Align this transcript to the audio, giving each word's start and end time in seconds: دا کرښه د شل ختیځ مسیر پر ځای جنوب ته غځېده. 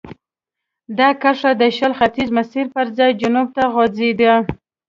دا 0.97 1.09
کرښه 1.21 1.51
د 1.61 1.63
شل 1.77 1.91
ختیځ 1.99 2.29
مسیر 2.37 2.65
پر 2.73 2.85
ځای 2.97 3.11
جنوب 3.21 3.47
ته 3.55 3.63
غځېده. 3.73 4.33